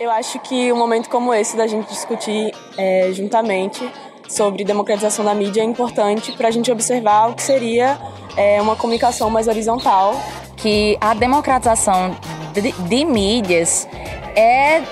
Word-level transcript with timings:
Eu 0.00 0.12
acho 0.12 0.38
que 0.38 0.72
um 0.72 0.76
momento 0.76 1.08
como 1.08 1.34
esse 1.34 1.56
da 1.56 1.66
gente 1.66 1.88
discutir 1.88 2.54
é, 2.76 3.10
juntamente 3.12 3.90
sobre 4.28 4.62
democratização 4.62 5.24
da 5.24 5.34
mídia 5.34 5.60
é 5.60 5.64
importante 5.64 6.30
para 6.32 6.46
a 6.46 6.50
gente 6.52 6.70
observar 6.70 7.30
o 7.30 7.34
que 7.34 7.42
seria 7.42 7.98
é, 8.36 8.62
uma 8.62 8.76
comunicação 8.76 9.28
mais 9.28 9.48
horizontal. 9.48 10.14
Que 10.56 10.96
a 11.00 11.14
democratização 11.14 12.16
de, 12.52 12.70
de 12.70 13.04
mídias 13.04 13.88
é 14.36 14.82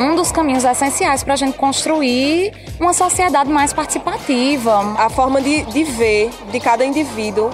um 0.00 0.16
dos 0.16 0.32
caminhos 0.32 0.64
essenciais 0.64 1.22
para 1.22 1.34
a 1.34 1.36
gente 1.36 1.56
construir 1.56 2.52
uma 2.80 2.92
sociedade 2.92 3.48
mais 3.48 3.72
participativa. 3.72 4.96
A 4.98 5.08
forma 5.08 5.40
de, 5.40 5.62
de 5.66 5.84
ver 5.84 6.28
de 6.50 6.58
cada 6.58 6.84
indivíduo, 6.84 7.50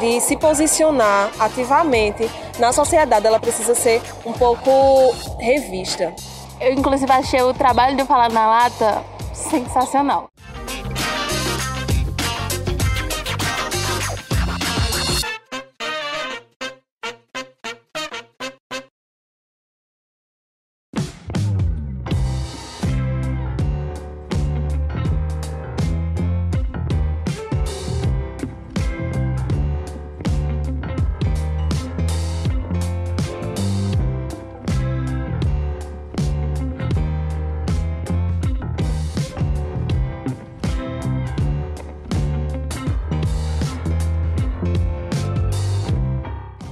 de 0.00 0.18
se 0.18 0.34
posicionar 0.34 1.30
ativamente 1.38 2.26
na 2.58 2.72
sociedade, 2.72 3.26
ela 3.26 3.38
precisa 3.38 3.74
ser 3.74 4.00
um 4.24 4.32
pouco 4.32 5.14
revista. 5.38 6.14
Eu, 6.60 6.72
inclusive, 6.72 7.10
achei 7.12 7.42
o 7.42 7.52
trabalho 7.52 7.96
de 7.96 8.04
Falar 8.04 8.30
na 8.30 8.46
Lata 8.46 9.04
sensacional. 9.32 10.28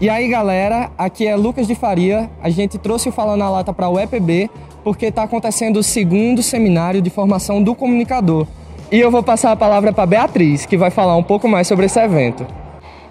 E 0.03 0.11
aí, 0.11 0.27
galera, 0.27 0.91
aqui 0.99 1.29
é 1.29 1.37
Lucas 1.37 1.65
de 1.69 1.77
Faria. 1.77 2.29
A 2.43 2.51
gente 2.51 2.77
trouxe 2.77 3.09
o 3.09 3.13
Falando 3.13 3.39
na 3.39 3.49
Lata 3.49 3.73
para 3.73 3.89
o 3.89 4.01
EPB 4.01 4.51
porque 4.83 5.07
está 5.07 5.23
acontecendo 5.23 5.77
o 5.77 5.83
segundo 5.85 6.43
seminário 6.43 7.01
de 7.01 7.09
formação 7.09 7.63
do 7.63 7.73
comunicador. 7.73 8.49
E 8.91 8.99
eu 8.99 9.13
vou 9.13 9.23
passar 9.23 9.53
a 9.53 9.57
palavra 9.57 9.93
para 9.93 10.05
Beatriz, 10.05 10.67
que 10.67 10.77
vai 10.77 10.91
falar 10.91 11.15
um 11.15 11.23
pouco 11.23 11.47
mais 11.47 11.69
sobre 11.69 11.87
esse 11.87 12.01
evento. 12.01 12.45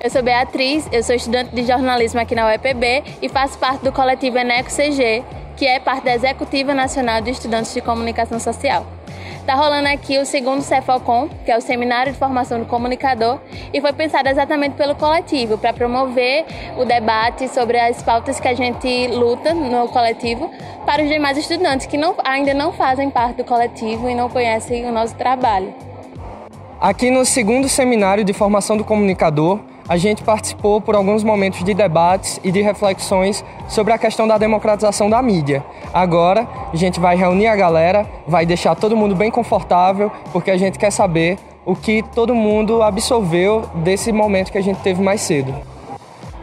Eu 0.04 0.10
sou 0.10 0.22
Beatriz, 0.22 0.86
eu 0.92 1.02
sou 1.02 1.16
estudante 1.16 1.56
de 1.56 1.64
jornalismo 1.64 2.20
aqui 2.20 2.36
na 2.36 2.48
UEPB 2.48 3.04
e 3.22 3.30
faço 3.30 3.58
parte 3.58 3.86
do 3.86 3.94
coletivo 3.94 4.38
Eneco 4.38 4.70
CG, 4.70 5.24
que 5.56 5.66
é 5.66 5.80
parte 5.80 6.04
da 6.04 6.14
Executiva 6.14 6.74
Nacional 6.74 7.22
de 7.22 7.32
Estudantes 7.32 7.74
de 7.74 7.80
Comunicação 7.80 8.38
Social. 8.38 8.86
Está 9.42 9.56
rolando 9.56 9.88
aqui 9.88 10.20
o 10.20 10.26
segundo 10.26 10.62
Cefocom, 10.62 11.28
que 11.44 11.52
é 11.52 11.58
o 11.58 11.62
Seminário 11.62 12.14
de 12.14 12.20
Formação 12.20 12.60
do 12.60 12.66
Comunicador, 12.68 13.40
e 13.74 13.82
foi 13.82 13.92
pensado 13.92 14.30
exatamente 14.30 14.76
pelo 14.76 14.94
coletivo, 14.94 15.58
para 15.58 15.74
promover 15.74 16.46
o 16.78 16.86
debate 16.86 17.48
sobre 17.48 17.80
as 17.80 18.04
pautas 18.04 18.40
que 18.40 18.48
a 18.48 18.54
gente 18.54 19.08
luta 19.08 19.52
no 19.52 19.88
coletivo 19.88 20.52
para 20.86 21.02
os 21.02 21.10
demais 21.10 21.40
estudantes 21.40 21.88
que 21.88 21.98
não, 21.98 22.16
ainda 22.24 22.54
não 22.54 22.72
fazem 22.72 23.10
parte 23.10 23.38
do 23.38 23.44
coletivo 23.44 24.08
e 24.08 24.14
não 24.14 24.30
conhecem 24.30 24.86
o 24.86 24.92
nosso 24.92 25.16
trabalho. 25.16 25.74
Aqui 26.80 27.10
no 27.10 27.26
segundo 27.26 27.68
Seminário 27.68 28.24
de 28.24 28.34
Formação 28.34 28.78
do 28.78 28.84
Comunicador, 28.84 29.60
a 29.88 29.98
gente 29.98 30.24
participou 30.24 30.80
por 30.80 30.96
alguns 30.96 31.24
momentos 31.24 31.64
de 31.64 31.74
debates 31.74 32.40
e 32.44 32.52
de 32.52 32.62
reflexões 32.62 33.44
sobre 33.68 33.94
a 33.94 33.98
questão 33.98 34.28
da 34.28 34.38
democratização 34.38 35.10
da 35.10 35.22
mídia. 35.22 35.64
Agora, 35.94 36.48
a 36.72 36.76
gente 36.76 37.00
vai 37.00 37.16
reunir 37.16 37.48
a 37.48 37.56
galera, 37.56 38.10
vai 38.28 38.46
deixar 38.46 38.76
todo 38.76 38.96
mundo 38.96 39.16
bem 39.16 39.32
confortável, 39.32 40.12
porque 40.32 40.52
a 40.52 40.58
gente 40.58 40.80
quer 40.80 40.92
saber 40.92 41.38
o 41.66 41.76
que 41.76 42.02
todo 42.02 42.34
mundo 42.34 42.82
absorveu 42.82 43.64
desse 43.76 44.12
momento 44.12 44.52
que 44.52 44.58
a 44.58 44.64
gente 44.64 44.82
teve 44.82 45.02
mais 45.02 45.22
cedo. 45.22 45.54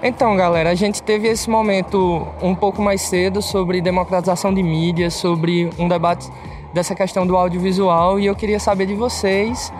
Então, 0.02 0.36
galera, 0.36 0.70
a 0.70 0.74
gente 0.76 1.02
teve 1.02 1.26
esse 1.26 1.50
momento 1.50 2.26
um 2.40 2.54
pouco 2.54 2.80
mais 2.80 3.00
cedo 3.02 3.42
sobre 3.42 3.80
democratização 3.80 4.54
de 4.54 4.62
mídia, 4.62 5.10
sobre 5.10 5.70
um 5.76 5.88
debate 5.88 6.30
dessa 6.72 6.94
questão 6.94 7.26
do 7.26 7.36
audiovisual 7.36 8.20
e 8.20 8.26
eu 8.26 8.36
queria 8.36 8.60
saber 8.60 8.86
de 8.86 8.94
vocês 8.94 9.72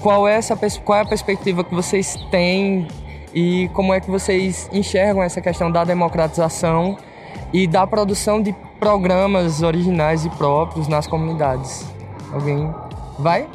qual 0.00 0.26
é, 0.26 0.34
essa, 0.34 0.58
qual 0.84 0.98
é 0.98 1.02
a 1.02 1.04
perspectiva 1.04 1.62
que 1.62 1.74
vocês 1.74 2.16
têm 2.30 2.88
e 3.34 3.68
como 3.74 3.92
é 3.94 4.00
que 4.00 4.10
vocês 4.10 4.68
enxergam 4.72 5.22
essa 5.22 5.40
questão 5.40 5.70
da 5.70 5.84
democratização 5.84 6.96
e 7.52 7.66
da 7.66 7.86
produção 7.86 8.42
de 8.42 8.54
programas 8.78 9.62
originais 9.62 10.24
e 10.24 10.30
próprios 10.30 10.88
nas 10.88 11.06
comunidades. 11.06 11.84
Alguém 12.32 12.72
vai? 13.18 13.46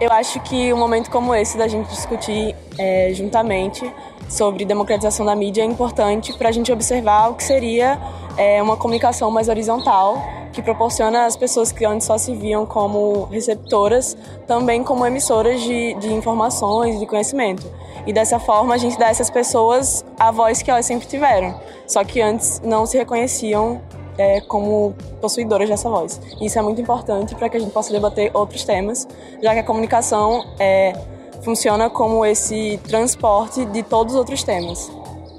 Eu 0.00 0.12
acho 0.12 0.40
que 0.40 0.72
um 0.72 0.76
momento 0.76 1.10
como 1.10 1.34
esse 1.34 1.56
da 1.58 1.68
gente 1.68 1.88
discutir 1.88 2.54
é, 2.78 3.10
juntamente 3.12 3.90
sobre 4.28 4.64
democratização 4.64 5.26
da 5.26 5.34
mídia 5.34 5.62
é 5.62 5.64
importante 5.64 6.32
para 6.32 6.48
a 6.48 6.52
gente 6.52 6.72
observar 6.72 7.28
o 7.28 7.34
que 7.34 7.44
seria 7.44 7.98
é, 8.40 8.62
uma 8.62 8.74
comunicação 8.74 9.30
mais 9.30 9.48
horizontal 9.48 10.16
que 10.50 10.62
proporciona 10.62 11.26
às 11.26 11.36
pessoas 11.36 11.70
que 11.70 11.84
antes 11.84 12.06
só 12.06 12.16
se 12.16 12.34
viam 12.34 12.64
como 12.64 13.24
receptoras 13.24 14.16
também 14.46 14.82
como 14.82 15.04
emissoras 15.04 15.60
de, 15.60 15.92
de 15.94 16.10
informações 16.10 16.98
de 16.98 17.04
conhecimento. 17.04 17.70
E 18.06 18.14
dessa 18.14 18.38
forma 18.38 18.74
a 18.74 18.78
gente 18.78 18.98
dá 18.98 19.08
a 19.08 19.10
essas 19.10 19.28
pessoas 19.28 20.02
a 20.18 20.30
voz 20.30 20.62
que 20.62 20.70
elas 20.70 20.86
sempre 20.86 21.06
tiveram, 21.06 21.54
só 21.86 22.02
que 22.02 22.18
antes 22.22 22.60
não 22.64 22.86
se 22.86 22.96
reconheciam 22.96 23.82
é, 24.16 24.40
como 24.40 24.94
possuidoras 25.20 25.68
dessa 25.68 25.90
voz. 25.90 26.18
E 26.40 26.46
isso 26.46 26.58
é 26.58 26.62
muito 26.62 26.80
importante 26.80 27.34
para 27.34 27.46
que 27.50 27.58
a 27.58 27.60
gente 27.60 27.72
possa 27.72 27.92
debater 27.92 28.30
outros 28.32 28.64
temas, 28.64 29.06
já 29.42 29.52
que 29.52 29.60
a 29.60 29.64
comunicação 29.64 30.46
é, 30.58 30.94
funciona 31.42 31.90
como 31.90 32.24
esse 32.24 32.80
transporte 32.88 33.66
de 33.66 33.82
todos 33.82 34.14
os 34.14 34.18
outros 34.18 34.42
temas. 34.42 34.90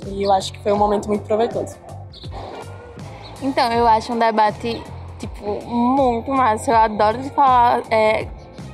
E 0.05 0.23
eu 0.23 0.31
acho 0.31 0.53
que 0.53 0.59
foi 0.61 0.71
um 0.71 0.77
momento 0.77 1.07
muito 1.07 1.23
proveitoso. 1.23 1.75
Então, 3.41 3.71
eu 3.71 3.87
acho 3.87 4.13
um 4.13 4.19
debate, 4.19 4.81
tipo, 5.19 5.65
muito 5.65 6.31
massa. 6.31 6.71
Eu 6.71 6.77
adoro 6.77 7.17
de 7.17 7.29
falar 7.31 7.81
é, 7.89 8.27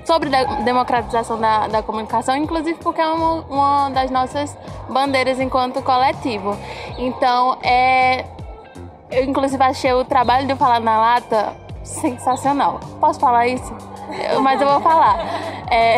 sobre 0.05 0.33
a 0.35 0.43
democratização 0.61 1.39
da, 1.39 1.67
da 1.67 1.83
comunicação, 1.83 2.35
inclusive 2.35 2.77
porque 2.79 3.01
é 3.01 3.07
uma, 3.07 3.41
uma 3.49 3.89
das 3.89 4.09
nossas 4.09 4.57
bandeiras 4.89 5.39
enquanto 5.39 5.81
coletivo. 5.81 6.57
Então, 6.97 7.57
é, 7.61 8.25
eu 9.11 9.23
inclusive 9.23 9.61
achei 9.63 9.93
o 9.93 10.05
trabalho 10.05 10.47
de 10.47 10.55
Falar 10.55 10.79
na 10.79 10.97
Lata 10.97 11.53
sensacional. 11.83 12.79
Posso 12.99 13.19
falar 13.19 13.47
isso? 13.47 13.73
Mas 14.41 14.61
eu 14.61 14.67
vou 14.67 14.81
falar. 14.81 15.17
É... 15.69 15.97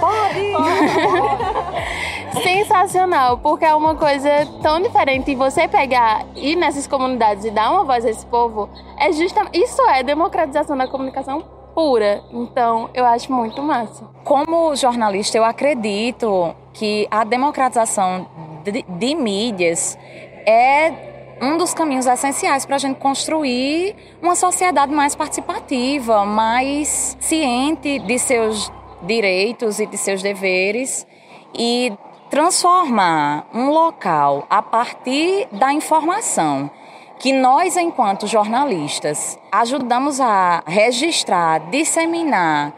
Pode! 0.00 0.52
Sensacional, 2.42 3.38
porque 3.38 3.64
é 3.64 3.74
uma 3.74 3.94
coisa 3.94 4.28
tão 4.62 4.80
diferente. 4.80 5.30
E 5.30 5.34
você 5.34 5.66
pegar, 5.68 6.24
ir 6.34 6.56
nessas 6.56 6.86
comunidades 6.86 7.44
e 7.44 7.50
dar 7.50 7.70
uma 7.70 7.84
voz 7.84 8.04
a 8.04 8.10
esse 8.10 8.26
povo, 8.26 8.68
é 8.98 9.12
justamente. 9.12 9.58
Isso 9.58 9.80
é 9.88 10.02
democratização 10.02 10.76
da 10.76 10.86
comunicação 10.86 11.42
pura. 11.74 12.22
Então, 12.32 12.88
eu 12.94 13.04
acho 13.04 13.32
muito 13.32 13.62
massa. 13.62 14.04
Como 14.24 14.74
jornalista, 14.74 15.36
eu 15.36 15.44
acredito 15.44 16.54
que 16.72 17.06
a 17.10 17.22
democratização 17.24 18.26
de, 18.64 18.82
de 18.82 19.14
mídias 19.14 19.98
é 20.46 21.36
um 21.40 21.58
dos 21.58 21.74
caminhos 21.74 22.06
essenciais 22.06 22.64
para 22.64 22.76
a 22.76 22.78
gente 22.78 22.98
construir 22.98 23.94
uma 24.22 24.34
sociedade 24.34 24.92
mais 24.92 25.14
participativa, 25.14 26.24
mais 26.24 27.16
ciente 27.20 27.98
de 27.98 28.18
seus 28.18 28.72
direitos 29.02 29.78
e 29.78 29.86
de 29.86 29.98
seus 29.98 30.22
deveres 30.22 31.06
e 31.54 31.92
transformar 32.30 33.46
um 33.54 33.70
local 33.70 34.46
a 34.50 34.62
partir 34.62 35.48
da 35.52 35.72
informação 35.72 36.70
que 37.18 37.32
nós, 37.32 37.76
enquanto 37.76 38.26
jornalistas, 38.26 39.38
ajudamos 39.50 40.20
a 40.20 40.62
registrar, 40.66 41.70
disseminar 41.70 42.74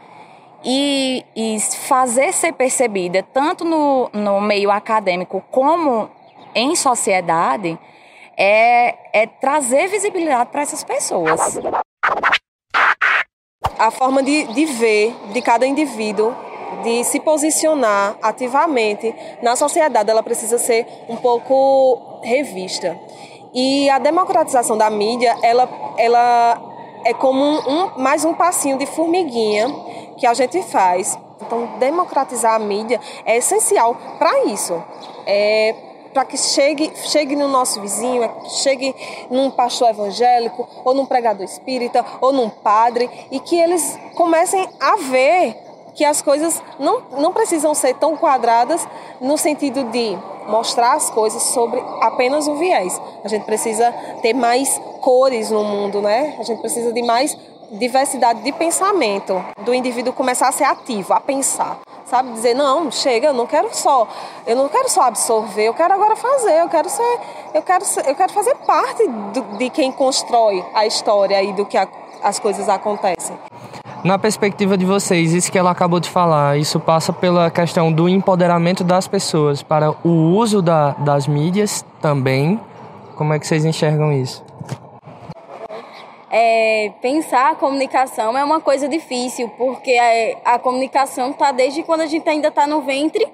e, 0.63 1.25
e 1.35 1.59
fazer 1.59 2.33
ser 2.33 2.53
percebida, 2.53 3.23
tanto 3.33 3.65
no, 3.65 4.09
no 4.13 4.39
meio 4.39 4.71
acadêmico 4.71 5.43
como 5.51 6.09
em 6.55 6.75
sociedade, 6.75 7.77
é, 8.37 9.21
é 9.21 9.27
trazer 9.27 9.87
visibilidade 9.87 10.49
para 10.51 10.61
essas 10.61 10.83
pessoas. 10.83 11.59
A 13.77 13.91
forma 13.91 14.23
de, 14.23 14.45
de 14.53 14.65
ver 14.65 15.15
de 15.33 15.41
cada 15.41 15.65
indivíduo 15.65 16.35
de 16.83 17.03
se 17.03 17.19
posicionar 17.19 18.17
ativamente 18.21 19.13
na 19.41 19.55
sociedade, 19.55 20.09
ela 20.09 20.23
precisa 20.23 20.57
ser 20.57 20.85
um 21.07 21.15
pouco 21.15 22.19
revista. 22.21 22.99
E 23.53 23.89
a 23.89 23.97
democratização 23.97 24.77
da 24.77 24.89
mídia, 24.89 25.35
ela, 25.41 25.67
ela 25.97 26.61
é 27.03 27.13
como 27.13 27.43
um, 27.43 27.57
um, 27.57 27.91
mais 27.97 28.23
um 28.23 28.33
passinho 28.33 28.77
de 28.77 28.85
formiguinha 28.85 29.67
que 30.17 30.27
a 30.27 30.33
gente 30.33 30.61
faz. 30.63 31.17
Então, 31.41 31.65
democratizar 31.79 32.53
a 32.53 32.59
mídia 32.59 32.99
é 33.25 33.37
essencial 33.37 33.95
para 34.19 34.45
isso. 34.45 34.81
É, 35.25 35.75
para 36.13 36.25
que 36.25 36.37
chegue, 36.37 36.91
chegue 36.95 37.35
no 37.35 37.47
nosso 37.47 37.79
vizinho, 37.81 38.29
chegue 38.63 38.95
num 39.29 39.49
pastor 39.51 39.89
evangélico, 39.89 40.67
ou 40.83 40.93
num 40.93 41.05
pregador 41.05 41.43
espírita, 41.43 42.03
ou 42.19 42.33
num 42.33 42.49
padre, 42.49 43.09
e 43.31 43.39
que 43.39 43.55
eles 43.59 43.97
comecem 44.15 44.67
a 44.79 44.95
ver 44.97 45.68
que 45.95 46.05
as 46.05 46.21
coisas 46.21 46.61
não, 46.79 47.01
não 47.19 47.33
precisam 47.33 47.73
ser 47.73 47.95
tão 47.95 48.15
quadradas 48.15 48.87
no 49.19 49.37
sentido 49.37 49.83
de 49.85 50.17
mostrar 50.47 50.93
as 50.93 51.09
coisas 51.09 51.41
sobre 51.43 51.83
apenas 52.01 52.47
um 52.47 52.55
viés. 52.55 52.99
A 53.23 53.27
gente 53.27 53.45
precisa 53.45 53.91
ter 54.21 54.33
mais 54.33 54.79
cores 55.01 55.51
no 55.51 55.63
mundo, 55.63 56.01
né? 56.01 56.35
A 56.39 56.43
gente 56.43 56.59
precisa 56.59 56.91
de 56.91 57.01
mais 57.03 57.37
diversidade 57.71 58.41
de 58.41 58.51
pensamento, 58.51 59.43
do 59.59 59.73
indivíduo 59.73 60.11
começar 60.11 60.47
a 60.47 60.51
ser 60.51 60.63
ativo, 60.63 61.13
a 61.13 61.19
pensar 61.19 61.79
sabe 62.09 62.31
dizer 62.31 62.55
não 62.55 62.89
chega 62.89 63.27
eu 63.27 63.33
não 63.33 63.45
quero 63.45 63.69
só 63.71 64.07
eu 64.47 64.55
não 64.55 64.67
quero 64.67 64.89
só 64.89 65.03
absorver 65.03 65.67
eu 65.67 65.73
quero 65.75 65.93
agora 65.93 66.15
fazer 66.15 66.59
eu 66.59 66.67
quero 66.67 66.89
ser 66.89 67.19
eu 67.53 67.61
quero 67.61 67.85
ser, 67.85 68.07
eu 68.07 68.15
quero 68.15 68.33
fazer 68.33 68.55
parte 68.65 69.07
do, 69.07 69.57
de 69.57 69.69
quem 69.69 69.91
constrói 69.91 70.65
a 70.73 70.87
história 70.87 71.41
e 71.43 71.53
do 71.53 71.65
que 71.65 71.77
a, 71.77 71.87
as 72.23 72.39
coisas 72.39 72.67
acontecem 72.67 73.37
na 74.03 74.17
perspectiva 74.17 74.77
de 74.77 74.85
vocês 74.85 75.33
isso 75.33 75.51
que 75.51 75.57
ela 75.57 75.71
acabou 75.71 75.99
de 75.99 76.09
falar 76.09 76.57
isso 76.57 76.79
passa 76.79 77.11
pela 77.11 77.51
questão 77.51 77.91
do 77.91 78.07
empoderamento 78.07 78.83
das 78.83 79.07
pessoas 79.07 79.61
para 79.61 79.91
o 80.03 80.09
uso 80.09 80.61
da, 80.61 80.91
das 80.91 81.27
mídias 81.27 81.85
também. 82.01 82.59
Como 83.15 83.33
é 83.33 83.39
que 83.39 83.45
vocês 83.45 83.65
enxergam 83.65 84.13
isso? 84.13 84.43
É, 86.31 86.93
pensar 87.01 87.51
a 87.51 87.55
comunicação 87.55 88.37
é 88.37 88.43
uma 88.43 88.61
coisa 88.61 88.87
difícil, 88.87 89.49
porque 89.57 89.97
a, 90.45 90.53
a 90.55 90.59
comunicação 90.59 91.31
está 91.31 91.51
desde 91.51 91.81
quando 91.81 92.01
a 92.01 92.05
gente 92.05 92.29
ainda 92.29 92.49
está 92.49 92.67
no 92.67 92.81
ventre, 92.81 93.27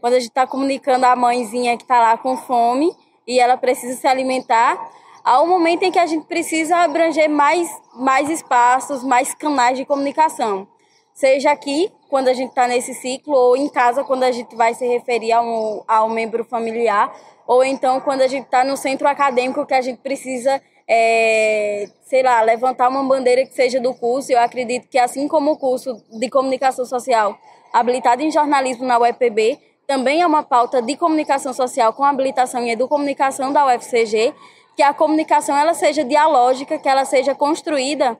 quando 0.00 0.14
a 0.14 0.20
gente 0.20 0.28
está 0.28 0.46
comunicando 0.46 1.06
a 1.06 1.16
mãezinha 1.16 1.76
que 1.76 1.82
está 1.82 1.98
lá 1.98 2.16
com 2.18 2.36
fome 2.36 2.94
e 3.26 3.40
ela 3.40 3.56
precisa 3.56 3.98
se 3.98 4.06
alimentar, 4.06 4.78
ao 5.26 5.44
momento 5.44 5.82
em 5.82 5.90
que 5.90 5.98
a 5.98 6.06
gente 6.06 6.24
precisa 6.24 6.76
abranger 6.76 7.28
mais, 7.28 7.68
mais 7.96 8.30
espaços, 8.30 9.02
mais 9.02 9.34
canais 9.34 9.76
de 9.76 9.84
comunicação. 9.84 10.68
Seja 11.12 11.50
aqui, 11.50 11.90
quando 12.08 12.28
a 12.28 12.32
gente 12.32 12.50
está 12.50 12.68
nesse 12.68 12.94
ciclo, 12.94 13.34
ou 13.34 13.56
em 13.56 13.68
casa, 13.68 14.04
quando 14.04 14.22
a 14.22 14.30
gente 14.30 14.54
vai 14.54 14.72
se 14.72 14.86
referir 14.86 15.32
a 15.32 15.42
um, 15.42 15.82
a 15.88 16.04
um 16.04 16.10
membro 16.10 16.44
familiar, 16.44 17.12
ou 17.44 17.64
então 17.64 18.00
quando 18.00 18.20
a 18.20 18.28
gente 18.28 18.44
está 18.44 18.62
no 18.62 18.76
centro 18.76 19.08
acadêmico 19.08 19.66
que 19.66 19.74
a 19.74 19.80
gente 19.80 19.98
precisa 19.98 20.62
é, 20.88 21.88
sei 22.02 22.22
lá, 22.22 22.40
levantar 22.42 22.88
uma 22.88 23.02
bandeira 23.02 23.44
que 23.44 23.52
seja 23.52 23.80
do 23.80 23.92
curso. 23.94 24.30
Eu 24.30 24.38
acredito 24.38 24.86
que, 24.86 24.96
assim 24.96 25.26
como 25.26 25.50
o 25.50 25.56
curso 25.56 25.96
de 26.20 26.30
comunicação 26.30 26.84
social 26.84 27.36
habilitado 27.72 28.22
em 28.22 28.30
jornalismo 28.30 28.86
na 28.86 28.96
UEPB, 28.96 29.58
também 29.88 30.22
é 30.22 30.26
uma 30.26 30.44
pauta 30.44 30.80
de 30.80 30.96
comunicação 30.96 31.52
social 31.52 31.92
com 31.92 32.04
habilitação 32.04 32.62
em 32.62 32.70
educomunicação 32.70 33.52
da 33.52 33.66
UFCG, 33.66 34.32
que 34.76 34.82
a 34.82 34.92
comunicação 34.92 35.56
ela 35.56 35.72
seja 35.72 36.04
dialógica, 36.04 36.78
que 36.78 36.88
ela 36.88 37.06
seja 37.06 37.34
construída 37.34 38.18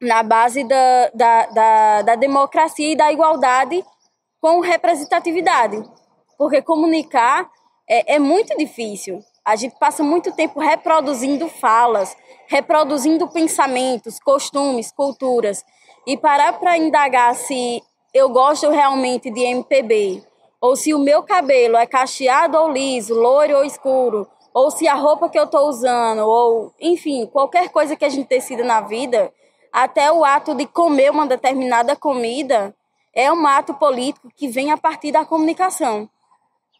na 0.00 0.22
base 0.22 0.62
da, 0.62 1.10
da, 1.14 1.46
da, 1.46 2.02
da 2.02 2.14
democracia 2.14 2.92
e 2.92 2.96
da 2.96 3.10
igualdade 3.10 3.82
com 4.38 4.60
representatividade. 4.60 5.82
Porque 6.36 6.60
comunicar 6.60 7.50
é, 7.88 8.16
é 8.16 8.18
muito 8.18 8.54
difícil. 8.58 9.20
A 9.42 9.56
gente 9.56 9.78
passa 9.78 10.02
muito 10.02 10.30
tempo 10.32 10.60
reproduzindo 10.60 11.48
falas, 11.48 12.14
reproduzindo 12.46 13.26
pensamentos, 13.28 14.18
costumes, 14.18 14.92
culturas. 14.92 15.64
E 16.06 16.18
parar 16.18 16.52
para 16.54 16.76
indagar 16.76 17.34
se 17.34 17.82
eu 18.12 18.28
gosto 18.28 18.70
realmente 18.70 19.30
de 19.30 19.40
MPB, 19.40 20.22
ou 20.60 20.76
se 20.76 20.92
o 20.92 20.98
meu 20.98 21.22
cabelo 21.22 21.76
é 21.76 21.86
cacheado 21.86 22.58
ou 22.58 22.70
liso, 22.70 23.14
loiro 23.14 23.56
ou 23.56 23.64
escuro, 23.64 24.26
ou 24.56 24.70
se 24.70 24.88
a 24.88 24.94
roupa 24.94 25.28
que 25.28 25.38
eu 25.38 25.44
estou 25.44 25.68
usando, 25.68 26.20
ou 26.20 26.72
enfim, 26.80 27.26
qualquer 27.26 27.68
coisa 27.68 27.94
que 27.94 28.06
a 28.06 28.08
gente 28.08 28.26
decida 28.26 28.64
na 28.64 28.80
vida, 28.80 29.30
até 29.70 30.10
o 30.10 30.24
ato 30.24 30.54
de 30.54 30.64
comer 30.64 31.10
uma 31.10 31.26
determinada 31.26 31.94
comida 31.94 32.74
é 33.12 33.30
um 33.30 33.46
ato 33.46 33.74
político 33.74 34.32
que 34.34 34.48
vem 34.48 34.70
a 34.70 34.78
partir 34.78 35.12
da 35.12 35.26
comunicação. 35.26 36.08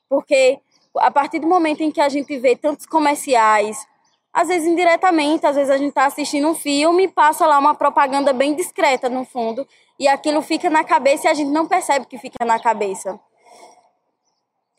Porque 0.09 0.59
a 0.97 1.11
partir 1.11 1.39
do 1.39 1.47
momento 1.47 1.83
em 1.83 1.91
que 1.91 2.01
a 2.01 2.09
gente 2.09 2.39
vê 2.39 2.57
tantos 2.57 2.87
comerciais, 2.87 3.87
às 4.33 4.49
vezes 4.49 4.67
indiretamente, 4.67 5.45
às 5.45 5.55
vezes 5.55 5.71
a 5.71 5.77
gente 5.77 5.91
está 5.91 6.07
assistindo 6.07 6.49
um 6.49 6.55
filme 6.55 7.03
e 7.03 7.09
passa 7.09 7.47
lá 7.47 7.59
uma 7.59 7.75
propaganda 7.75 8.33
bem 8.33 8.55
discreta 8.55 9.11
no 9.11 9.27
fundo, 9.27 9.69
e 10.01 10.09
aquilo 10.09 10.41
fica 10.41 10.71
na 10.71 10.83
cabeça 10.83 11.27
e 11.27 11.31
a 11.31 11.35
gente 11.35 11.51
não 11.51 11.67
percebe 11.67 12.07
que 12.07 12.17
fica 12.17 12.43
na 12.43 12.59
cabeça. 12.59 13.21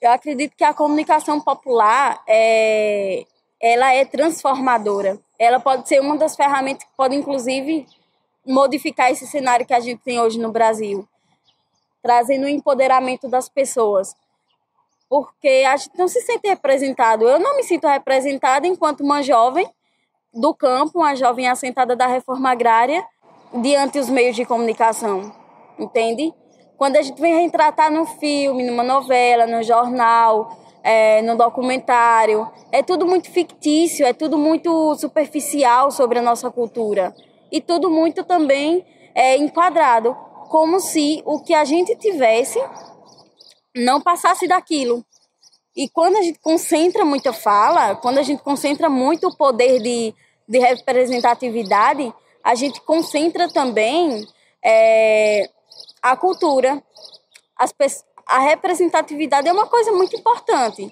Eu 0.02 0.12
acredito 0.12 0.56
que 0.56 0.64
a 0.64 0.74
comunicação 0.74 1.40
popular 1.42 2.22
é, 2.28 3.26
ela 3.62 3.94
é 3.94 4.06
transformadora. 4.06 5.20
Ela 5.40 5.60
pode 5.60 5.88
ser 5.88 6.00
uma 6.00 6.18
das 6.18 6.36
ferramentas 6.36 6.84
que 6.84 6.96
pode, 6.96 7.16
inclusive, 7.16 7.88
modificar 8.46 9.12
esse 9.12 9.26
cenário 9.28 9.66
que 9.66 9.74
a 9.74 9.80
gente 9.80 10.02
tem 10.04 10.20
hoje 10.20 10.40
no 10.40 10.52
Brasil, 10.52 11.08
trazendo 12.02 12.46
o 12.46 12.50
empoderamento 12.50 13.28
das 13.28 13.50
pessoas 13.50 14.16
porque 15.10 15.64
a 15.68 15.76
gente 15.78 15.98
não 15.98 16.08
se 16.08 16.22
sente 16.22 16.48
representado. 16.48 17.28
Eu 17.28 17.40
não 17.40 17.56
me 17.56 17.64
sinto 17.64 17.88
representada 17.88 18.68
enquanto 18.68 19.02
uma 19.02 19.22
jovem 19.22 19.68
do 20.34 20.54
campo, 20.54 21.00
uma 21.00 21.16
jovem 21.16 21.48
assentada 21.48 21.96
da 21.96 22.08
reforma 22.08 22.52
agrária, 22.52 23.06
diante 23.54 24.00
dos 24.00 24.10
meios 24.10 24.36
de 24.36 24.46
comunicação, 24.46 25.34
entende? 25.80 26.34
Quando 26.78 26.98
a 26.98 27.02
gente 27.02 27.20
vem 27.20 27.42
retratar 27.42 27.92
num 27.92 28.06
filme, 28.06 28.64
numa 28.64 28.84
novela, 28.84 29.48
no 29.48 29.64
jornal, 29.64 30.56
é, 30.84 31.22
no 31.24 31.36
documentário, 31.36 32.48
é 32.72 32.84
tudo 32.84 33.06
muito 33.06 33.32
fictício, 33.32 34.06
é 34.06 34.14
tudo 34.14 34.38
muito 34.38 34.96
superficial 34.96 35.90
sobre 35.90 36.20
a 36.20 36.22
nossa 36.22 36.52
cultura. 36.52 37.16
E 37.52 37.60
tudo 37.60 37.90
muito 37.90 38.24
também 38.24 38.86
é, 39.16 39.36
enquadrado, 39.38 40.16
como 40.50 40.80
se 40.80 41.24
o 41.26 41.40
que 41.40 41.54
a 41.54 41.66
gente 41.66 41.96
tivesse 41.96 42.60
não 43.76 44.00
passasse 44.00 44.48
daquilo. 44.48 45.04
E 45.76 45.90
quando 45.90 46.18
a 46.18 46.22
gente 46.22 46.40
concentra 46.40 47.04
muita 47.04 47.34
fala, 47.34 47.96
quando 47.96 48.20
a 48.20 48.24
gente 48.24 48.44
concentra 48.44 48.88
muito 48.88 49.28
o 49.28 49.36
poder 49.36 49.82
de, 49.82 50.14
de 50.48 50.60
representatividade, 50.60 52.14
a 52.44 52.56
gente 52.56 52.82
concentra 52.82 53.48
também 53.48 54.26
é, 54.64 55.50
a 56.12 56.18
cultura. 56.18 56.82
A 58.28 58.40
representatividade 58.40 59.48
é 59.48 59.54
uma 59.54 59.68
coisa 59.68 59.92
muito 59.92 60.16
importante. 60.16 60.92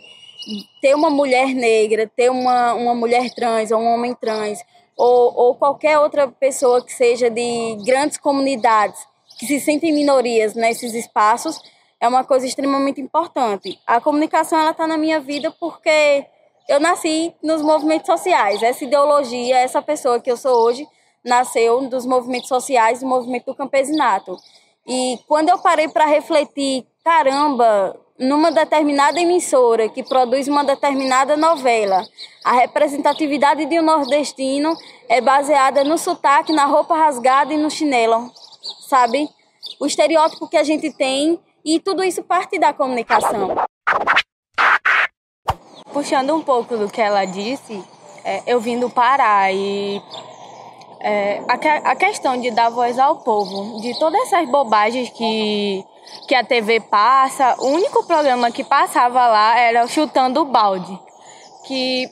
Ter 0.82 0.96
uma 0.96 1.10
mulher 1.10 1.54
negra, 1.54 2.10
ter 2.16 2.30
uma, 2.30 2.74
uma 2.74 2.96
mulher 2.96 3.34
trans 3.34 3.72
ou 3.72 3.80
um 3.80 3.94
homem 3.94 4.14
trans, 4.14 4.60
ou, 4.96 5.34
ou 5.36 5.56
qualquer 5.56 6.00
outra 6.00 6.28
pessoa 6.28 6.84
que 6.84 6.94
seja 6.94 7.30
de 7.30 7.78
grandes 7.86 8.18
comunidades 8.18 9.06
que 9.38 9.46
se 9.46 9.60
sentem 9.60 9.94
minorias 9.94 10.54
nesses 10.54 10.94
espaços, 10.94 11.60
é 12.00 12.08
uma 12.08 12.24
coisa 12.24 12.46
extremamente 12.46 13.02
importante. 13.02 13.80
A 13.86 14.00
comunicação 14.00 14.60
ela 14.60 14.72
está 14.72 14.88
na 14.88 14.98
minha 14.98 15.20
vida 15.20 15.52
porque 15.60 16.26
eu 16.70 16.80
nasci 16.80 17.34
nos 17.44 17.62
movimentos 17.62 18.08
sociais. 18.08 18.64
Essa 18.64 18.86
ideologia, 18.86 19.58
essa 19.58 19.82
pessoa 19.82 20.20
que 20.20 20.32
eu 20.32 20.38
sou 20.38 20.64
hoje, 20.64 20.88
nasceu 21.24 21.90
dos 21.90 22.06
movimentos 22.06 22.48
sociais, 22.48 23.00
do 23.00 23.08
movimento 23.08 23.46
do 23.46 23.56
campesinato. 23.56 24.38
E 24.88 25.20
quando 25.28 25.50
eu 25.50 25.58
parei 25.58 25.88
para 25.88 26.06
refletir, 26.06 26.86
caramba, 27.04 28.00
numa 28.20 28.52
determinada 28.52 29.20
emissora 29.20 29.90
que 29.90 30.04
produz 30.04 30.48
uma 30.48 30.64
determinada 30.64 31.36
novela, 31.36 32.06
a 32.44 32.52
representatividade 32.54 33.66
de 33.66 33.80
um 33.80 33.84
nordestino 33.84 34.78
é 35.10 35.20
baseada 35.20 35.84
no 35.84 35.98
sotaque, 35.98 36.54
na 36.54 36.66
roupa 36.66 36.96
rasgada 36.96 37.52
e 37.52 37.58
no 37.58 37.72
chinelo, 37.72 38.32
sabe? 38.88 39.28
O 39.80 39.88
estereótipo 39.88 40.48
que 40.48 40.58
a 40.58 40.64
gente 40.64 40.92
tem 40.94 41.40
e 41.64 41.80
tudo 41.80 42.04
isso 42.04 42.22
parte 42.22 42.60
da 42.60 42.72
comunicação. 42.72 43.56
Puxando 45.92 46.36
um 46.36 46.42
pouco 46.42 46.78
do 46.78 46.90
que 46.90 47.02
ela 47.02 47.26
disse, 47.26 47.84
é, 48.24 48.44
eu 48.46 48.60
vim 48.60 48.80
do 48.80 48.90
Pará 48.90 49.52
e 49.52 50.00
é, 51.08 51.40
a, 51.48 51.92
a 51.92 51.96
questão 51.96 52.36
de 52.36 52.50
dar 52.50 52.70
voz 52.70 52.98
ao 52.98 53.18
povo, 53.18 53.80
de 53.80 53.98
todas 54.00 54.20
essas 54.24 54.50
bobagens 54.50 55.08
que, 55.10 55.86
que 56.28 56.34
a 56.34 56.44
TV 56.44 56.80
passa, 56.80 57.56
o 57.60 57.68
único 57.68 58.04
programa 58.08 58.50
que 58.50 58.64
passava 58.64 59.28
lá 59.28 59.56
era 59.60 59.86
chutando 59.86 60.42
o 60.42 60.46
balde, 60.46 61.00
que 61.68 62.10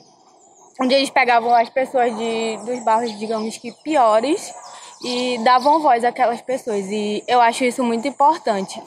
onde 0.80 0.94
eles 0.94 1.10
pegavam 1.10 1.52
as 1.52 1.68
pessoas 1.68 2.16
de, 2.16 2.56
dos 2.64 2.84
bairros, 2.84 3.18
digamos 3.18 3.58
que 3.58 3.72
piores, 3.82 4.54
e 5.02 5.38
davam 5.42 5.80
voz 5.80 6.04
àquelas 6.04 6.40
pessoas. 6.40 6.86
E 6.86 7.24
eu 7.26 7.40
acho 7.40 7.64
isso 7.64 7.82
muito 7.82 8.06
importante. 8.06 8.80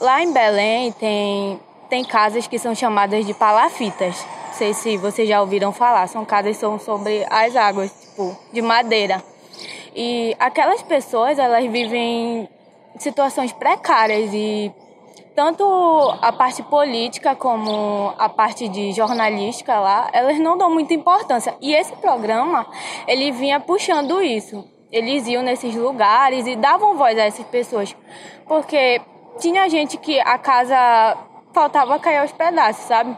Lá 0.00 0.22
em 0.22 0.32
Belém 0.32 0.92
tem, 0.92 1.60
tem 1.90 2.04
casas 2.04 2.46
que 2.46 2.60
são 2.60 2.76
chamadas 2.76 3.26
de 3.26 3.34
palafitas. 3.34 4.24
Não 4.46 4.54
sei 4.54 4.72
se 4.72 4.96
vocês 4.96 5.28
já 5.28 5.40
ouviram 5.40 5.72
falar. 5.72 6.06
São 6.06 6.24
casas 6.24 6.54
que 6.54 6.60
são 6.60 6.78
sobre 6.78 7.26
as 7.28 7.56
águas, 7.56 7.90
tipo, 7.90 8.36
de 8.52 8.62
madeira. 8.62 9.22
E 10.00 10.36
aquelas 10.38 10.80
pessoas, 10.80 11.40
elas 11.40 11.66
vivem 11.66 12.48
situações 12.98 13.52
precárias 13.52 14.30
e 14.32 14.72
tanto 15.34 15.64
a 16.22 16.30
parte 16.30 16.62
política 16.62 17.34
como 17.34 18.14
a 18.16 18.28
parte 18.28 18.68
de 18.68 18.92
jornalística 18.92 19.76
lá, 19.80 20.08
elas 20.12 20.38
não 20.38 20.56
dão 20.56 20.70
muita 20.70 20.94
importância. 20.94 21.52
E 21.60 21.74
esse 21.74 21.96
programa, 21.96 22.64
ele 23.08 23.32
vinha 23.32 23.58
puxando 23.58 24.22
isso. 24.22 24.64
Eles 24.92 25.26
iam 25.26 25.42
nesses 25.42 25.74
lugares 25.74 26.46
e 26.46 26.54
davam 26.54 26.96
voz 26.96 27.18
a 27.18 27.24
essas 27.24 27.46
pessoas. 27.46 27.96
Porque 28.46 29.00
tinha 29.40 29.68
gente 29.68 29.96
que 29.96 30.20
a 30.20 30.38
casa 30.38 31.18
faltava 31.52 31.98
cair 31.98 32.18
aos 32.18 32.30
pedaços, 32.30 32.84
sabe? 32.84 33.16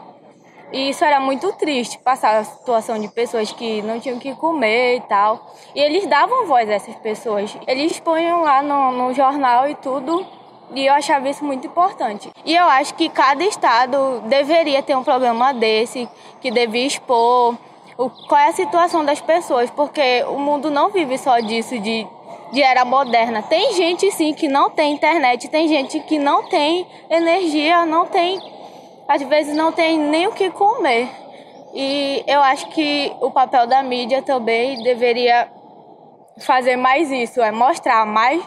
E 0.71 0.89
isso 0.89 1.03
era 1.03 1.19
muito 1.19 1.51
triste, 1.53 1.99
passar 1.99 2.37
a 2.37 2.43
situação 2.43 2.97
de 2.97 3.09
pessoas 3.09 3.51
que 3.51 3.81
não 3.81 3.99
tinham 3.99 4.17
que 4.17 4.33
comer 4.35 4.97
e 4.97 5.01
tal. 5.01 5.51
E 5.75 5.79
eles 5.79 6.07
davam 6.07 6.45
voz 6.45 6.69
a 6.69 6.73
essas 6.73 6.95
pessoas. 6.95 7.55
Eles 7.67 7.99
punham 7.99 8.41
lá 8.41 8.63
no, 8.63 8.91
no 8.91 9.13
jornal 9.13 9.69
e 9.69 9.75
tudo. 9.75 10.25
E 10.73 10.85
eu 10.85 10.93
achava 10.93 11.27
isso 11.27 11.43
muito 11.43 11.67
importante. 11.67 12.31
E 12.45 12.55
eu 12.55 12.63
acho 12.65 12.93
que 12.93 13.09
cada 13.09 13.43
estado 13.43 14.21
deveria 14.27 14.81
ter 14.81 14.95
um 14.95 15.03
programa 15.03 15.53
desse, 15.53 16.07
que 16.39 16.49
devia 16.49 16.87
expor 16.87 17.57
o, 17.97 18.09
qual 18.09 18.39
é 18.39 18.47
a 18.47 18.53
situação 18.53 19.03
das 19.03 19.19
pessoas, 19.19 19.69
porque 19.69 20.23
o 20.29 20.39
mundo 20.39 20.71
não 20.71 20.89
vive 20.89 21.17
só 21.17 21.39
disso, 21.39 21.77
de, 21.77 22.07
de 22.53 22.61
era 22.61 22.85
moderna. 22.85 23.43
Tem 23.43 23.73
gente 23.73 24.09
sim 24.11 24.33
que 24.33 24.47
não 24.47 24.69
tem 24.69 24.93
internet, 24.93 25.49
tem 25.49 25.67
gente 25.67 25.99
que 25.99 26.17
não 26.17 26.43
tem 26.43 26.87
energia, 27.09 27.85
não 27.85 28.05
tem 28.05 28.39
às 29.07 29.21
vezes 29.23 29.55
não 29.55 29.71
tem 29.71 29.99
nem 29.99 30.27
o 30.27 30.31
que 30.31 30.49
comer. 30.51 31.09
E 31.73 32.23
eu 32.27 32.41
acho 32.41 32.67
que 32.69 33.13
o 33.21 33.31
papel 33.31 33.65
da 33.65 33.81
mídia 33.81 34.21
também 34.21 34.81
deveria 34.83 35.49
fazer 36.39 36.75
mais 36.75 37.11
isso, 37.11 37.41
é 37.41 37.51
mostrar 37.51 38.05
mais, 38.05 38.43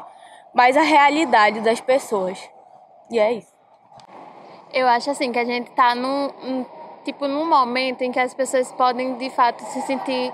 mais 0.53 0.77
a 0.77 0.83
realidade 0.83 1.61
das 1.61 1.81
pessoas. 1.81 2.39
E 3.11 3.19
é 3.19 3.33
isso. 3.33 3.55
Eu 4.73 4.89
acho 4.89 5.11
assim 5.11 5.31
que 5.31 5.39
a 5.39 5.45
gente 5.45 5.71
está 5.71 5.95
num, 5.95 6.67
tipo 7.05 7.29
num 7.29 7.49
momento 7.49 8.03
em 8.03 8.11
que 8.11 8.19
as 8.19 8.35
pessoas 8.35 8.73
podem 8.73 9.15
de 9.17 9.31
fato 9.31 9.63
se 9.65 9.81
sentir 9.83 10.33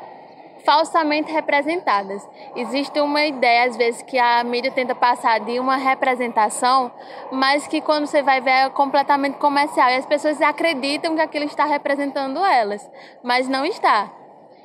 falsamente 0.64 1.32
representadas. 1.32 2.28
Existe 2.54 3.00
uma 3.00 3.24
ideia, 3.24 3.64
às 3.64 3.76
vezes, 3.76 4.02
que 4.02 4.18
a 4.18 4.42
mídia 4.44 4.70
tenta 4.70 4.94
passar 4.94 5.40
de 5.40 5.58
uma 5.58 5.76
representação, 5.76 6.90
mas 7.30 7.66
que 7.66 7.80
quando 7.80 8.06
você 8.06 8.22
vai 8.22 8.40
ver 8.40 8.50
é 8.50 8.70
completamente 8.70 9.38
comercial. 9.38 9.90
E 9.90 9.96
as 9.96 10.06
pessoas 10.06 10.40
acreditam 10.40 11.14
que 11.14 11.20
aquilo 11.20 11.44
está 11.44 11.64
representando 11.64 12.44
elas, 12.44 12.88
mas 13.22 13.48
não 13.48 13.64
está. 13.64 14.19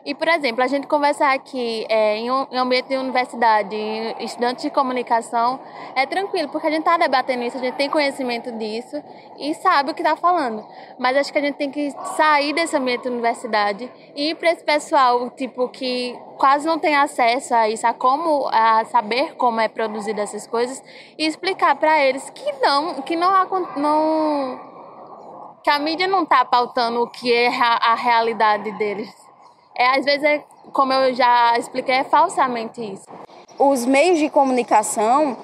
E, 0.05 0.13
por 0.13 0.27
exemplo, 0.27 0.63
a 0.63 0.67
gente 0.67 0.85
conversar 0.85 1.33
aqui 1.33 1.83
é, 1.89 2.17
em, 2.17 2.29
um, 2.29 2.45
ambiente 2.53 2.89
de 2.89 2.95
universidade, 2.95 3.75
estudantes 4.19 4.63
de 4.63 4.69
comunicação, 4.69 5.59
é 5.95 6.05
tranquilo, 6.05 6.47
porque 6.50 6.67
a 6.67 6.69
gente 6.69 6.81
está 6.81 6.95
debatendo 6.95 7.41
isso, 7.41 7.57
a 7.57 7.59
gente 7.59 7.74
tem 7.74 7.89
conhecimento 7.89 8.51
disso 8.51 9.01
e 9.39 9.55
sabe 9.55 9.89
o 9.89 9.93
que 9.95 10.03
está 10.03 10.15
falando. 10.15 10.63
Mas 11.00 11.17
acho 11.17 11.33
que 11.33 11.39
a 11.39 11.41
gente 11.41 11.55
tem 11.55 11.71
que 11.71 11.89
sair 12.15 12.53
desse 12.53 12.77
ambiente 12.77 13.01
de 13.01 13.09
universidade 13.09 13.91
e 14.15 14.29
ir 14.29 14.35
para 14.35 14.51
esse 14.51 14.63
pessoal, 14.63 15.27
tipo, 15.31 15.67
que 15.69 16.15
quase 16.38 16.67
não 16.67 16.77
tem 16.77 16.95
acesso 16.95 17.55
a 17.55 17.67
isso, 17.67 17.88
a 17.88 17.93
como, 17.93 18.47
a 18.50 18.85
saber 18.85 19.33
como 19.38 19.59
é 19.59 19.67
produzida 19.67 20.21
essas 20.21 20.45
coisas 20.45 20.83
e 21.17 21.25
explicar 21.25 21.75
para 21.77 22.00
eles 22.05 22.29
que 22.29 22.51
não, 22.62 23.01
que 23.01 23.15
não, 23.15 23.31
não 23.75 24.75
que 25.63 25.69
a 25.71 25.79
mídia 25.79 26.05
não 26.05 26.21
está 26.21 26.45
pautando 26.45 27.01
o 27.01 27.09
que 27.09 27.33
é 27.33 27.47
a 27.47 27.95
realidade 27.95 28.71
deles 28.74 29.25
é, 29.77 29.98
às 29.98 30.05
vezes, 30.05 30.24
é, 30.24 30.44
como 30.72 30.94
eu 30.94 31.13
já 31.13 31.58
expliquei, 31.58 31.96
é 31.96 32.03
falsamente 32.03 32.82
isso. 32.82 33.05
Os 33.60 33.86
meios 33.86 34.20
de 34.20 34.29
comunicação, 34.29 35.38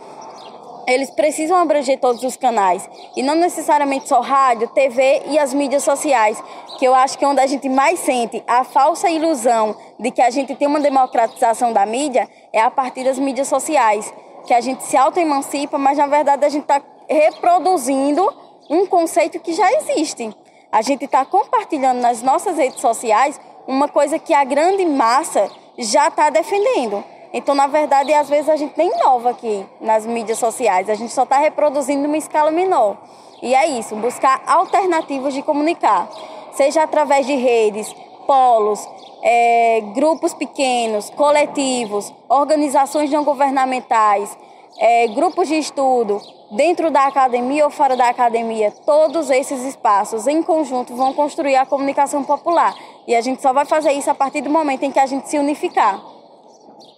eles 0.88 1.10
precisam 1.12 1.58
abranger 1.58 2.00
todos 2.00 2.24
os 2.24 2.38
canais. 2.38 2.90
E 3.16 3.22
não 3.22 3.36
necessariamente 3.36 4.08
só 4.08 4.22
rádio, 4.22 4.68
TV 4.70 5.24
e 5.28 5.38
as 5.38 5.54
mídias 5.54 5.84
sociais, 5.84 6.42
que 6.80 6.86
eu 6.86 6.96
acho 6.96 7.18
que 7.18 7.26
é 7.26 7.28
onde 7.28 7.42
a 7.42 7.48
gente 7.48 7.68
mais 7.68 8.00
sente 8.00 8.44
a 8.48 8.64
falsa 8.64 9.10
ilusão 9.10 9.76
de 10.00 10.12
que 10.12 10.22
a 10.22 10.30
gente 10.30 10.56
tem 10.56 10.68
uma 10.68 10.80
democratização 10.80 11.74
da 11.74 11.86
mídia 11.86 12.28
é 12.54 12.62
a 12.62 12.72
partir 12.72 13.04
das 13.04 13.20
mídias 13.20 13.48
sociais. 13.48 14.14
Que 14.46 14.54
a 14.54 14.62
gente 14.62 14.84
se 14.84 14.98
auto-emancipa, 14.98 15.78
mas 15.78 15.98
na 15.98 16.08
verdade 16.08 16.44
a 16.44 16.50
gente 16.50 16.64
está 16.64 16.82
reproduzindo 17.08 18.28
um 18.70 18.86
conceito 18.88 19.40
que 19.40 19.54
já 19.54 19.72
existe. 19.74 20.36
A 20.72 20.82
gente 20.82 21.06
está 21.06 21.26
compartilhando 21.26 22.00
nas 22.00 22.22
nossas 22.22 22.58
redes 22.58 22.80
sociais 22.80 23.40
uma 23.72 23.88
coisa 23.88 24.20
que 24.20 24.34
a 24.34 24.44
grande 24.44 24.86
massa 24.86 25.50
já 25.78 26.10
está 26.10 26.30
defendendo. 26.30 27.04
Então, 27.34 27.56
na 27.56 27.68
verdade, 27.68 28.14
às 28.14 28.28
vezes 28.28 28.50
a 28.50 28.58
gente 28.58 28.74
nem 28.78 28.92
inova 28.92 29.30
aqui 29.30 29.66
nas 29.80 30.06
mídias 30.06 30.38
sociais, 30.38 30.90
a 30.90 30.96
gente 30.96 31.14
só 31.14 31.24
está 31.24 31.38
reproduzindo 31.38 32.06
uma 32.06 32.18
escala 32.18 32.52
menor. 32.52 32.98
E 33.42 33.56
é 33.56 33.66
isso, 33.68 33.96
buscar 33.96 34.44
alternativas 34.46 35.34
de 35.34 35.42
comunicar, 35.42 36.10
seja 36.54 36.84
através 36.84 37.26
de 37.26 37.34
redes, 37.34 37.96
polos, 38.28 38.88
é, 39.24 39.82
grupos 39.96 40.34
pequenos, 40.34 41.10
coletivos, 41.12 42.14
organizações 42.28 43.10
não 43.10 43.24
governamentais, 43.24 44.38
é, 44.80 45.08
grupos 45.08 45.48
de 45.48 45.56
estudo, 45.56 46.22
dentro 46.52 46.92
da 46.92 47.08
academia 47.08 47.66
ou 47.66 47.72
fora 47.72 47.96
da 47.96 48.10
academia, 48.10 48.72
todos 48.86 49.30
esses 49.30 49.64
espaços 49.64 50.28
em 50.28 50.42
conjunto 50.44 50.96
vão 50.96 51.14
construir 51.14 51.56
a 51.56 51.66
comunicação 51.66 52.24
popular. 52.24 52.76
E 53.08 53.16
a 53.16 53.22
gente 53.22 53.42
só 53.42 53.54
vai 53.54 53.66
fazer 53.66 53.92
isso 53.94 54.10
a 54.10 54.16
partir 54.16 54.42
do 54.42 54.50
momento 54.50 54.84
em 54.84 54.92
que 54.92 55.00
a 55.00 55.06
gente 55.06 55.30
se 55.30 55.38
unificar. 55.38 56.02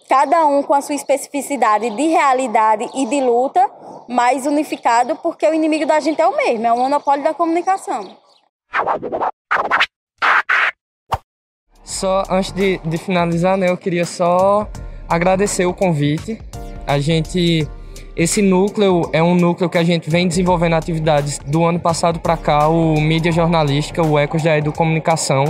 Cada 0.10 0.46
um 0.46 0.62
com 0.62 0.74
a 0.74 0.82
sua 0.82 0.96
especificidade 0.96 1.90
de 1.90 2.08
realidade 2.08 2.90
e 2.94 3.06
de 3.06 3.22
luta, 3.22 3.70
mas 4.08 4.46
unificado 4.46 5.16
porque 5.18 5.48
o 5.48 5.54
inimigo 5.54 5.86
da 5.86 6.00
gente 6.00 6.22
é 6.22 6.28
o 6.28 6.36
mesmo, 6.36 6.68
é 6.68 6.74
o 6.74 6.78
monopólio 6.78 7.24
da 7.24 7.34
comunicação. 7.34 8.18
Só 11.84 12.24
antes 12.30 12.52
de, 12.52 12.78
de 12.80 12.98
finalizar, 12.98 13.58
né, 13.58 13.70
eu 13.70 13.78
queria 13.78 14.06
só 14.06 14.68
agradecer 15.08 15.66
o 15.66 15.74
convite. 15.74 16.42
A 16.86 17.00
gente 17.00 17.68
esse 18.16 18.44
núcleo 18.44 19.10
é 19.12 19.24
um 19.24 19.34
núcleo 19.34 19.68
que 19.68 19.78
a 19.78 19.84
gente 19.84 20.08
vem 20.08 20.28
desenvolvendo 20.28 20.74
atividades 20.74 21.40
do 21.48 21.66
ano 21.66 21.80
passado 21.80 22.20
para 22.20 22.38
cá, 22.38 22.68
o 22.68 23.02
Mídia 23.02 23.32
Jornalística, 23.32 24.06
o 24.06 24.20
Ecos 24.20 24.44
da 24.44 24.56
Educomunicação, 24.56 25.46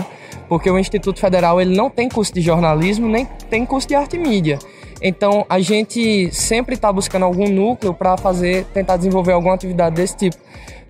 porque 0.47 0.71
o 0.71 0.79
Instituto 0.79 1.19
Federal 1.19 1.59
ele 1.59 1.75
não 1.75 1.89
tem 1.89 2.07
curso 2.07 2.33
de 2.33 2.39
jornalismo 2.39 3.09
nem 3.09 3.25
tem 3.49 3.65
curso 3.65 3.85
de 3.87 3.95
arte 3.95 4.15
e 4.15 4.19
mídia. 4.19 4.59
Então 5.01 5.45
a 5.49 5.59
gente 5.59 6.33
sempre 6.33 6.75
está 6.75 6.91
buscando 6.91 7.23
algum 7.25 7.49
núcleo 7.49 7.93
para 7.93 8.15
fazer, 8.15 8.63
tentar 8.73 8.95
desenvolver 8.95 9.33
alguma 9.33 9.53
atividade 9.53 9.97
desse 9.97 10.15
tipo, 10.15 10.37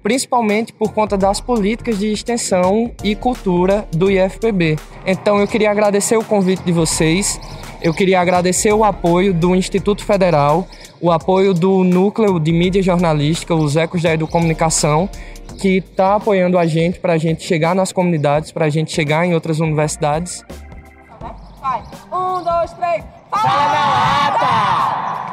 principalmente 0.03 0.71
por 0.71 0.93
conta 0.93 1.17
das 1.17 1.41
políticas 1.41 1.97
de 1.97 2.11
extensão 2.11 2.91
e 3.03 3.15
cultura 3.15 3.87
do 3.91 4.11
IFPB. 4.11 4.77
Então 5.07 5.39
eu 5.39 5.47
queria 5.47 5.71
agradecer 5.71 6.17
o 6.17 6.23
convite 6.23 6.61
de 6.61 6.71
vocês, 6.71 7.39
eu 7.83 7.93
queria 7.93 8.19
agradecer 8.19 8.73
o 8.73 8.83
apoio 8.83 9.33
do 9.33 9.55
Instituto 9.55 10.03
Federal 10.03 10.67
o 11.03 11.11
apoio 11.11 11.53
do 11.53 11.83
Núcleo 11.83 12.39
de 12.39 12.53
Mídia 12.53 12.81
Jornalística, 12.81 13.53
os 13.53 13.75
Ecos 13.75 14.01
da 14.01 14.13
Educomunicação, 14.13 15.09
que 15.59 15.79
está 15.79 16.15
apoiando 16.15 16.57
a 16.57 16.65
gente 16.65 16.97
para 16.97 17.11
a 17.11 17.17
gente 17.17 17.43
chegar 17.43 17.75
nas 17.75 17.91
comunidades, 17.91 18.53
para 18.53 18.67
a 18.67 18.69
gente 18.69 18.93
chegar 18.93 19.25
em 19.25 19.33
outras 19.33 19.59
universidades. 19.59 20.45
Um, 22.09 22.41
dois, 22.41 22.71
três. 22.71 23.03
Fala! 23.29 25.32